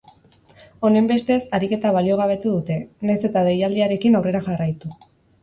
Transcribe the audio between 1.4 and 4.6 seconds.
ariketa baliogabetu dute, nahiz eta deialdiarekin aurrera